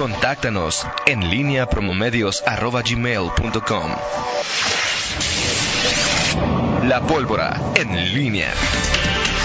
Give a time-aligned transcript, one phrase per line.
[0.00, 3.90] Contáctanos en línea promomedios.com.
[6.88, 8.50] La pólvora en línea.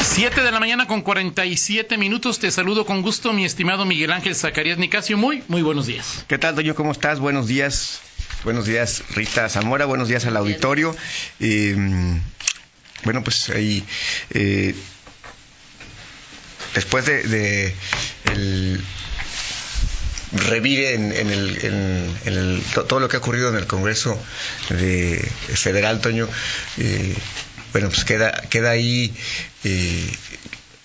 [0.02, 2.40] 7 de la mañana con 47 minutos.
[2.40, 5.18] Te saludo con gusto, mi estimado Miguel Ángel Zacarías Nicasio.
[5.18, 6.24] Muy, muy buenos días.
[6.30, 6.74] ¿Qué tal, Doño?
[6.74, 7.20] ¿Cómo estás?
[7.20, 8.00] Buenos días.
[8.46, 9.84] Buenos días, Rita Zamora.
[9.84, 10.96] Buenos días al auditorio.
[11.42, 11.76] Eh,
[13.04, 13.84] bueno, pues ahí.
[14.30, 14.74] Eh,
[16.74, 17.76] después de, de
[18.32, 18.82] el
[20.36, 24.22] revire en, en, el, en, el, todo lo que ha ocurrido en el Congreso
[24.70, 25.18] de
[25.54, 26.28] Federal, Toño,
[26.78, 27.16] eh,
[27.72, 29.14] bueno, pues queda, queda ahí
[29.64, 30.10] eh,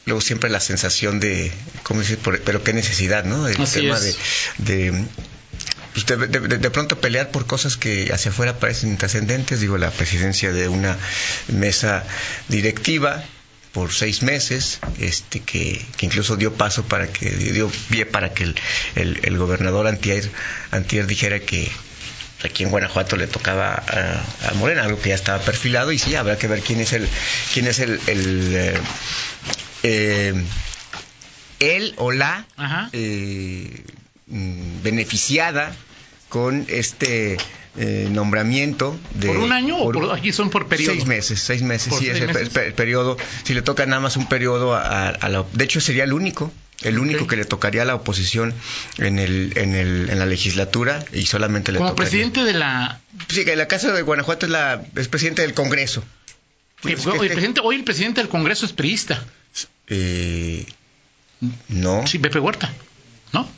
[0.06, 1.52] luego siempre la sensación de,
[1.82, 2.18] ¿cómo decir?
[2.22, 3.48] pero qué necesidad, ¿no?
[3.48, 4.16] El Así tema es.
[4.58, 5.04] de, de
[5.92, 9.90] pues de, de, de, pronto pelear por cosas que hacia afuera parecen trascendentes, digo, la
[9.90, 10.96] presidencia de una
[11.48, 12.04] mesa
[12.48, 13.24] directiva
[13.72, 18.44] por seis meses, este que, que incluso dio paso para que, dio pie para que
[18.44, 18.54] el,
[18.96, 20.28] el, el gobernador Antier,
[20.72, 21.70] Antier dijera que
[22.44, 26.14] aquí en Guanajuato le tocaba a, a, Morena, algo que ya estaba perfilado, y sí,
[26.14, 27.08] habrá que ver quién es el,
[27.52, 28.78] quién es el, el eh,
[29.82, 30.34] eh,
[31.60, 32.46] él o la
[32.92, 33.84] eh,
[34.26, 35.74] beneficiada
[36.28, 37.36] con este
[37.76, 41.40] eh, nombramiento de por un año por, o por, aquí son por periodo seis meses
[41.40, 42.56] seis meses sí seis es el, meses?
[42.56, 46.02] el, periodo si le toca nada más un periodo a, a, la de hecho sería
[46.02, 47.28] el único el único okay.
[47.28, 48.54] que le tocaría a la oposición
[48.98, 52.10] en el, en el en la legislatura y solamente le como tocaría.
[52.10, 56.02] presidente de la sí que la casa de Guanajuato es la es presidente del Congreso
[56.82, 59.24] sí, es que hoy, el presidente, hoy el presidente del Congreso es priista
[59.86, 60.66] eh,
[61.68, 62.72] no sí Pepe Huerta
[63.32, 63.48] no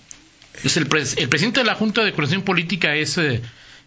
[0.63, 3.41] es el, pres el presidente de la Junta de Coordinación Política es eh,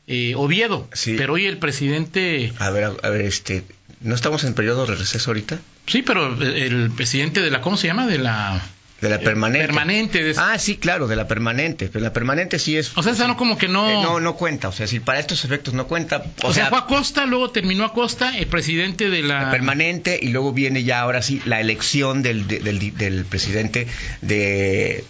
[0.07, 1.15] eh, Oviedo, sí.
[1.17, 2.53] pero hoy el presidente...
[2.59, 3.63] A ver, a ver, este,
[4.01, 5.59] ¿no estamos en periodo de receso ahorita?
[5.87, 8.07] Sí, pero el presidente de la, ¿cómo se llama?
[8.07, 8.61] De la...
[9.01, 9.67] De la permanente.
[9.67, 10.23] permanente.
[10.23, 10.33] De...
[10.37, 11.89] Ah, sí, claro, de la permanente.
[11.91, 12.97] Pero la permanente sí es.
[12.97, 13.89] O sea, esa no como que no.
[13.89, 14.69] Eh, no, no cuenta.
[14.69, 16.23] O sea, si para estos efectos no cuenta.
[16.41, 19.43] O, o sea, sea, fue a Costa, luego terminó a Costa, el presidente de la.
[19.43, 23.85] la permanente, y luego viene ya ahora sí la elección del, del, del, del presidente
[24.21, 25.03] de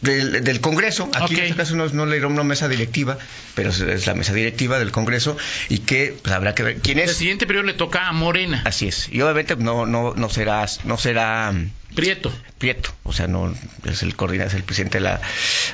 [0.00, 1.10] del, del, Congreso.
[1.14, 1.38] Aquí okay.
[1.38, 3.18] en este caso no, no le dieron una mesa directiva,
[3.54, 5.36] pero es la mesa directiva del Congreso
[5.68, 7.10] y que pues, habrá que ver quién es.
[7.10, 8.62] El siguiente periodo le toca a Morena.
[8.64, 9.08] Así es.
[9.10, 11.52] Y obviamente no no no será no será
[11.94, 12.32] Prieto.
[12.58, 15.20] Prieto, o sea, no es el coordinador, es el presidente de la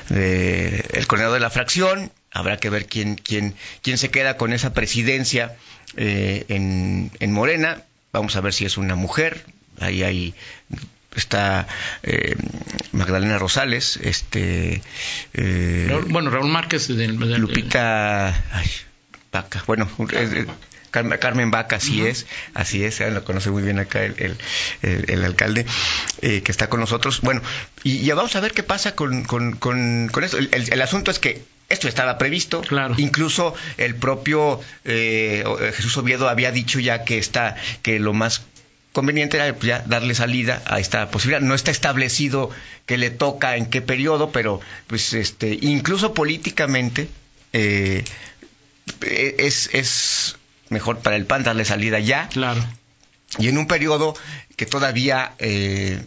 [0.09, 2.11] de, el coordinador de la fracción.
[2.31, 5.55] Habrá que ver quién quién quién se queda con esa presidencia
[5.95, 7.83] eh, en, en Morena.
[8.13, 9.45] Vamos a ver si es una mujer.
[9.79, 10.33] Ahí hay
[11.15, 11.67] está
[12.03, 12.35] eh,
[12.91, 14.81] Magdalena Rosales, este
[15.33, 18.69] eh, Raúl, bueno Raúl Márquez del, del, Lupita ay,
[19.31, 20.45] Vaca, bueno eh,
[20.91, 22.09] Carmen, Carmen Vaca, así uh -huh.
[22.09, 24.37] es, así es, lo conoce muy bien acá el, el,
[24.81, 25.65] el, el alcalde
[26.21, 27.21] eh, que está con nosotros.
[27.21, 27.41] Bueno,
[27.83, 30.37] y ya vamos a ver qué pasa con, con, con, con esto.
[30.37, 32.61] El, asunto es que esto estaba previsto.
[32.61, 32.95] Claro.
[32.97, 35.43] Incluso el propio eh,
[35.75, 38.41] Jesús Oviedo había dicho ya que está, que lo más
[38.97, 41.39] conveniente era ya darle salida a esta posibilidad.
[41.39, 42.49] No está establecido
[42.87, 47.07] que le toca en qué periodo, pero pues este incluso políticamente
[47.53, 48.03] eh,
[49.01, 50.37] es, es
[50.69, 52.27] mejor para el PAN darle salida ya.
[52.29, 52.59] Claro.
[53.37, 54.15] Y en un periodo
[54.55, 56.01] que todavía eh,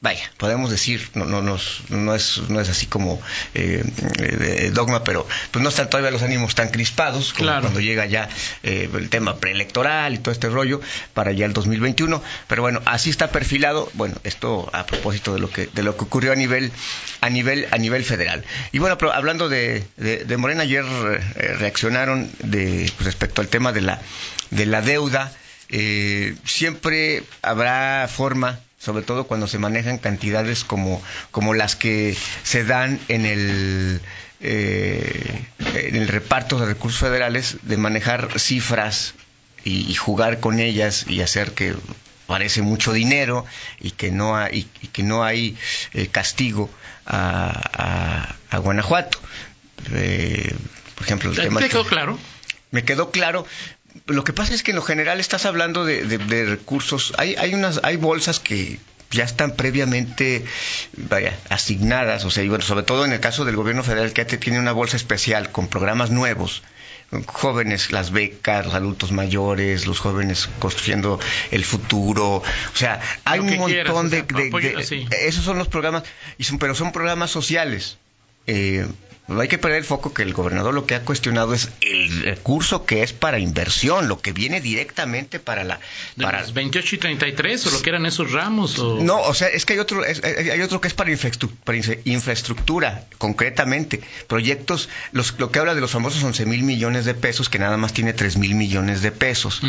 [0.00, 1.58] vaya, podemos decir, no, no, no,
[1.90, 3.20] no, es, no es así como
[3.54, 3.84] eh,
[4.18, 7.62] eh, dogma, pero pues no están todavía los ánimos tan crispados como claro.
[7.62, 8.28] cuando llega ya
[8.62, 10.80] eh, el tema preelectoral y todo este rollo
[11.12, 12.22] para ya el 2021.
[12.48, 13.90] Pero bueno, así está perfilado.
[13.92, 16.72] Bueno, esto a propósito de lo que de lo que ocurrió a nivel
[17.20, 18.42] a nivel a nivel federal.
[18.72, 23.48] Y bueno, pero hablando de, de, de Morena ayer eh, reaccionaron de pues, respecto al
[23.48, 24.00] tema de la
[24.50, 25.30] de la deuda.
[25.70, 32.64] Eh, siempre habrá forma sobre todo cuando se manejan cantidades como, como las que se
[32.64, 34.00] dan en el,
[34.40, 35.44] eh,
[35.74, 39.14] en el reparto de recursos federales, de manejar cifras
[39.64, 41.74] y, y, jugar con ellas y hacer que
[42.26, 43.44] parece mucho dinero
[43.80, 45.58] y que no hay, y que no hay
[45.92, 46.70] eh, castigo
[47.04, 49.18] a, a, a Guanajuato.
[49.92, 50.54] Eh,
[50.94, 52.18] por ejemplo, el ¿Te, tema te quedó que, claro?
[52.70, 53.46] Me quedó claro,
[54.06, 57.12] lo que pasa es que en lo general estás hablando de, de, de recursos.
[57.18, 58.78] Hay, hay, unas, hay bolsas que
[59.10, 60.44] ya están previamente
[60.96, 64.24] vaya, asignadas, o sea, y bueno, sobre todo en el caso del gobierno federal que
[64.24, 66.62] tiene una bolsa especial con programas nuevos,
[67.26, 71.18] jóvenes, las becas, los adultos mayores, los jóvenes construyendo
[71.50, 72.44] el futuro, o
[72.76, 75.08] sea, hay un montón quieras, o de, sea, de, apoyo, de sí.
[75.10, 76.04] esos son los programas,
[76.38, 77.98] y son, pero son programas sociales.
[78.46, 78.86] eh,
[79.30, 82.22] no hay que perder el foco que el gobernador lo que ha cuestionado es el
[82.22, 85.80] recurso que es para inversión, lo que viene directamente para la...
[86.16, 88.78] ¿De Para, los 28 y 33 o lo que eran esos ramos?
[88.78, 89.00] O...
[89.02, 91.78] no, o sea, es que hay otro, es- hay otro que es para, infraestru- para
[91.78, 94.00] infra- infraestructura, concretamente.
[94.28, 97.76] Proyectos, los, lo que habla de los famosos 11 mil millones de pesos, que nada
[97.76, 99.60] más tiene 3 mil millones de pesos.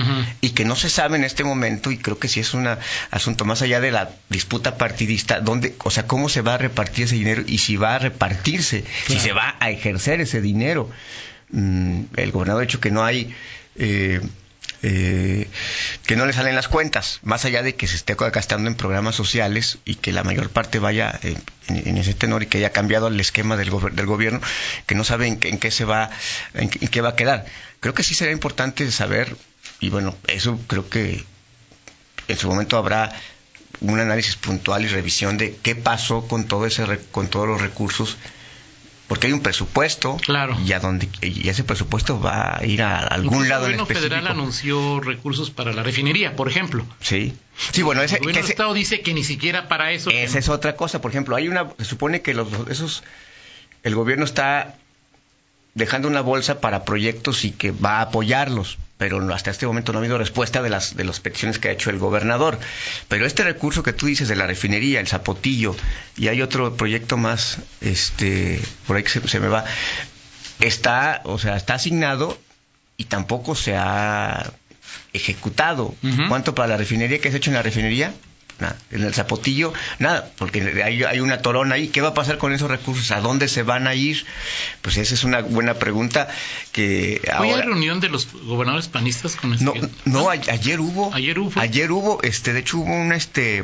[0.41, 2.67] Y que no se sabe en este momento, y creo que sí es un
[3.11, 7.05] asunto más allá de la disputa partidista, donde, o sea, cómo se va a repartir
[7.05, 10.89] ese dinero y si va a repartirse, si se va a ejercer ese dinero.
[11.49, 13.33] Mm, el gobernador ha dicho que no hay.
[13.75, 14.21] eh,
[14.83, 15.47] eh,
[16.07, 19.13] que no le salen las cuentas, más allá de que se esté gastando en programas
[19.15, 21.37] sociales y que la mayor parte vaya eh,
[21.67, 24.41] en, ese tenor y que haya cambiado el esquema del, gober- del gobierno,
[24.87, 26.09] que no sabe en, qué- en qué se va,
[26.55, 27.45] en, qué- va a quedar.
[27.79, 29.35] Creo que sí sería importante saber,
[29.79, 31.23] y bueno, eso creo que
[32.27, 33.11] en su momento habrá
[33.81, 38.17] un análisis puntual y revisión de qué pasó con todo ese con todos los recursos
[39.11, 40.57] porque hay un presupuesto Claro.
[40.65, 43.77] y a donde y ese presupuesto va a ir a algún Incluso lado el en
[43.79, 44.09] gobierno específico.
[44.15, 46.85] federal anunció recursos para la refinería, por ejemplo.
[47.01, 47.33] Sí.
[47.73, 50.09] Sí, bueno, ese, el gobierno que del Estado dice que ni siquiera para eso.
[50.11, 51.01] esa es otra cosa.
[51.01, 53.03] Por ejemplo, hay una se supone que los esos
[53.83, 54.75] el gobierno está
[55.73, 59.91] dejando una bolsa para proyectos y que va a apoyarlos, pero no- hasta este momento
[59.91, 62.59] no ha habido respuesta de las de las peticiones que ha hecho el gobernador.
[63.07, 65.75] Pero este recurso que tú dices de la refinería, el Zapotillo
[66.15, 69.65] y hay otro proyecto más, este, por ahí que se, se me va,
[70.59, 72.37] está, o sea, está asignado
[72.95, 74.53] y tampoco se ha
[75.13, 75.95] ejecutado.
[76.27, 78.13] ¿Cuánto para la refinería que has hecho en la refinería?
[78.61, 78.77] Nada.
[78.91, 81.87] En el Zapotillo, nada, porque hay, hay una torona ahí.
[81.87, 83.09] ¿Qué va a pasar con esos recursos?
[83.09, 84.23] ¿A dónde se van a ir?
[84.83, 86.27] Pues esa es una buena pregunta
[86.71, 87.65] que Hoy hay ahora...
[87.65, 89.65] reunión de los gobernadores panistas con este.
[89.65, 89.73] No,
[90.05, 91.11] no, a- ayer hubo.
[91.13, 91.59] Ayer hubo.
[91.59, 93.63] Ayer hubo, este, de hecho hubo una, este,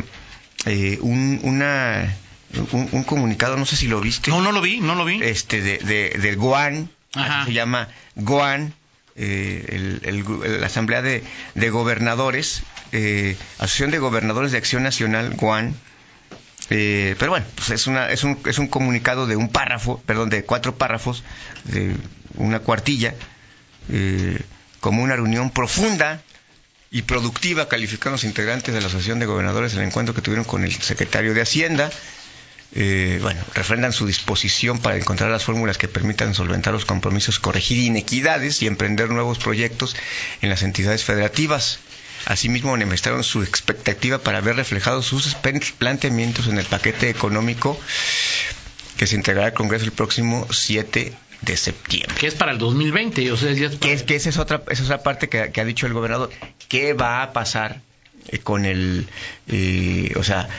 [0.66, 2.16] eh, un, una,
[2.72, 4.32] un, un comunicado, no sé si lo viste.
[4.32, 5.22] No, no lo vi, no lo vi.
[5.22, 6.10] Este, de, de,
[7.14, 7.42] Ajá.
[7.42, 8.74] así se llama GOAN,
[9.18, 11.24] eh, el- el- la Asamblea de,
[11.69, 15.75] Gobernadores, eh, Asociación de Gobernadores de Acción Nacional, GOAN.
[16.69, 20.30] Eh, pero bueno, pues es, una, es, un, es un comunicado de un párrafo, perdón,
[20.30, 21.24] de cuatro párrafos,
[21.64, 21.96] de
[22.36, 23.16] una cuartilla,
[23.90, 24.40] eh,
[24.81, 26.22] como una reunión profunda
[26.92, 30.63] y productiva, calificaron los integrantes de la Asociación de Gobernadores el encuentro que tuvieron con
[30.63, 31.90] el secretario de Hacienda.
[32.75, 37.78] Eh, bueno, refrendan su disposición para encontrar las fórmulas que permitan solventar los compromisos, corregir
[37.80, 39.96] inequidades y emprender nuevos proyectos
[40.42, 41.80] en las entidades federativas.
[42.25, 45.36] Asimismo, manifestaron su expectativa para ver reflejados sus
[45.78, 47.80] planteamientos en el paquete económico
[48.98, 52.16] que se entregará al Congreso el próximo 7 de septiembre.
[52.20, 54.38] Que es para el 2020, o sea, ya es para- Que, es, que esa es
[54.38, 56.31] otra, esa es otra parte que, que ha dicho el gobernador.
[56.68, 57.80] ¿Qué va a pasar
[58.28, 59.08] eh, con el,
[59.48, 60.50] eh, o sea,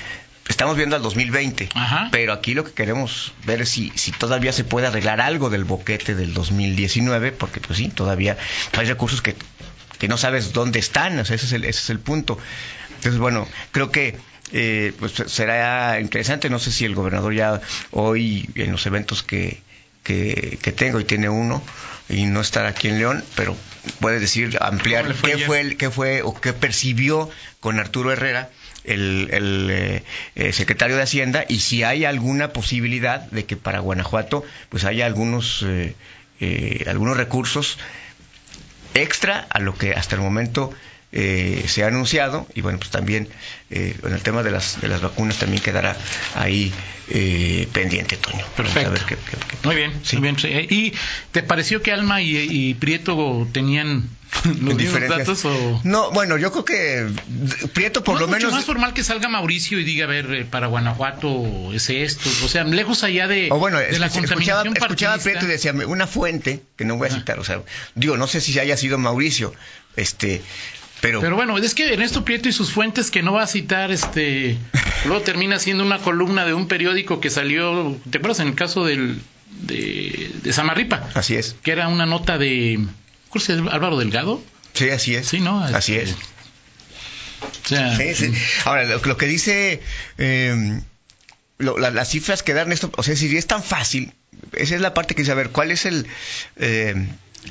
[0.49, 2.09] estamos viendo al 2020, Ajá.
[2.11, 5.65] pero aquí lo que queremos ver es si, si todavía se puede arreglar algo del
[5.65, 8.37] boquete del 2019, porque pues sí, todavía
[8.77, 9.37] hay recursos que,
[9.99, 12.39] que no sabes dónde están, o sea, ese es el, ese es el punto.
[12.97, 14.19] Entonces, bueno, creo que
[14.53, 17.61] eh, pues será interesante, no sé si el gobernador ya
[17.91, 19.63] hoy en los eventos que,
[20.03, 21.63] que, que tengo y tiene uno
[22.09, 23.55] y no estar aquí en León, pero
[24.01, 25.47] puede decir, ampliar ¿Cómo le fue qué ayer?
[25.47, 27.31] fue, el, qué fue o qué percibió
[27.61, 28.51] con Arturo Herrera,
[28.85, 30.03] el, el, eh,
[30.35, 35.07] eh, secretario de Hacienda, y si hay alguna posibilidad de que para Guanajuato pues haya
[35.07, 35.95] algunos, eh,
[36.87, 37.79] algunos recursos
[38.95, 40.73] extra a lo que hasta el momento
[41.13, 43.29] eh, se ha anunciado y bueno pues también
[43.71, 45.97] eh, en el tema de las de las vacunas también quedará
[46.35, 46.73] ahí
[47.09, 48.91] eh, pendiente Toño Vamos a Perfecto.
[48.91, 50.17] ver qué- qué- qué- Muy bien, Sí.
[50.17, 50.39] muy bien.
[50.39, 50.49] sí.
[50.49, 50.93] ¿Y
[51.33, 54.11] te pareció que Alma y, y Prieto tenían
[54.61, 55.81] los mismos datos o...?
[55.85, 57.09] no bueno yo creo que
[57.73, 60.09] Prieto por ¿No lo es mucho menos más formal que salga Mauricio y diga, a
[60.09, 62.29] ver, eh, para Guanajuato es esto.
[62.45, 65.41] O sea, lejos allá de, O bueno, de la escuch- escuchaba, contaminación escuchaba a partidista.
[65.41, 67.15] Prieto y decía, una fuente, que no voy a Ah.
[67.15, 67.63] citar, o sea,
[67.95, 69.55] digo, no sé si haya sido Mauricio,
[69.97, 70.43] este,
[71.01, 73.91] pero, Pero bueno, es que Ernesto Prieto y sus fuentes que no va a citar,
[73.93, 74.57] este,
[75.05, 78.85] luego termina siendo una columna de un periódico que salió, ¿te acuerdas en el caso
[78.85, 79.21] del,
[79.63, 81.09] de, de Samarripa?
[81.15, 82.81] así es, Que era una nota de,
[83.29, 84.43] ¿cuál es Álvaro Delgado?
[84.75, 85.63] sí, así es, Sí, ¿no?
[85.63, 86.15] así es.
[87.65, 88.33] O sea, Sí, sí.
[88.65, 89.83] Ahora, lo, lo que dice,
[90.19, 90.81] eh,
[91.59, 94.13] lo- la- las cifras que dan esto, o sea, si es tan fácil,
[94.53, 96.07] esa es la parte que dice, a ver, ¿cuál es el,
[96.57, 97.07] eh, co-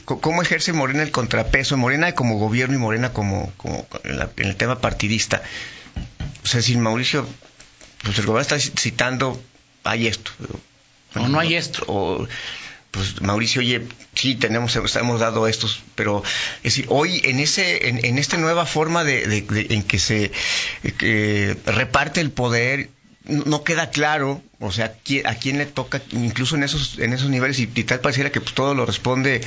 [0.06, 4.48] cómo ejerce Morena el contrapeso, Morena como gobierno y Morena como, como en, la- en
[4.48, 5.42] el tema partidista?
[6.44, 7.28] O sea, si Mauricio,
[8.04, 9.42] pues el gobierno está citando,
[9.84, 10.32] hay esto.
[11.16, 11.84] O no hay esto.
[11.88, 12.28] O,
[12.92, 16.24] pues Mauricio, oye, sí tenemos, hemos dado estos, pero
[16.58, 20.00] es decir, hoy en ese, en, en esta nueva forma de, de- de- en que
[20.00, 20.32] se
[20.84, 22.90] eh, reparte el poder
[23.28, 27.60] no queda claro, o sea, a quién le toca, incluso en esos en esos niveles,
[27.60, 29.42] y, tal pareciera que pues, todo lo responde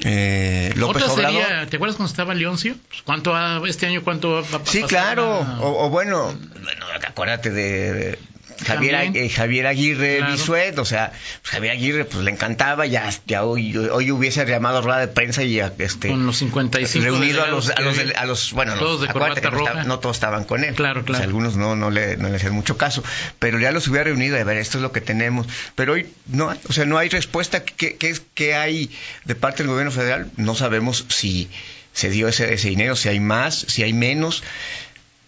[0.00, 1.42] eh, López Otra Obrador.
[1.42, 2.76] Sería, ¿Te acuerdas cuando estaba Leoncio?
[2.88, 4.66] Pues, ¿Cuánto ha, este año cuánto va a pasar?
[4.66, 8.18] Sí, claro, o, bueno, bueno, acuérdate de
[8.64, 13.44] Javier, eh, Javier Aguirre Bisuet, o sea, pues, Javier Aguirre pues le encantaba, ya, ya
[13.44, 17.70] hoy, hoy hubiese llamado rueda de prensa y este con los 55 reunido a los,
[17.70, 19.84] a los, a los bueno, todos de corbata roja.
[19.84, 20.74] No, todos estaban con él.
[20.74, 21.24] Claro, claro.
[21.24, 23.02] algunos no no le no le hacían mucho caso,
[23.38, 26.52] pero ya los hubiera reunido a ver, esto es lo que tenemos, pero hoy no,
[26.68, 28.90] o sea, no hay respuesta qué qué, qué hay
[29.24, 31.48] de parte del gobierno federal, no sabemos si
[31.92, 34.42] se dio ese, ese dinero, si hay más, si hay menos,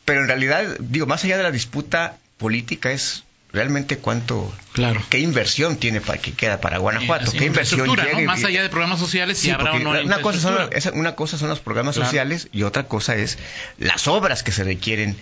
[0.04, 5.02] pero en realidad, digo, más allá de la disputa política es realmente cuánto, claro.
[5.09, 8.21] qué inversión tiene para que queda para Guanajuato, qué inversión ¿no?
[8.25, 11.95] más allá de programas sociales, si habrá una cosa son una cosa son los programas
[11.95, 13.38] sociales y otra cosa es
[13.78, 15.16] las obras que se requieren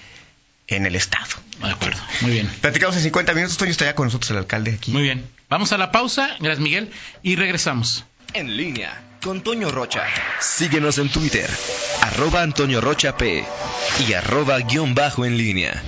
[0.68, 1.26] en el estado.
[1.62, 2.50] De acuerdo, muy bien.
[2.60, 4.90] Platicamos en 50 minutos, Toño está ya con nosotros el alcalde aquí.
[4.90, 5.24] Muy bien.
[5.48, 6.90] Vamos a la pausa, gracias Miguel,
[7.22, 8.04] y regresamos.
[8.34, 10.04] En línea con Toño Rocha.
[10.40, 11.48] Síguenos en Twitter,
[12.02, 13.44] arroba Antonio Rocha P
[14.06, 15.82] y arroba guion bajo en línea.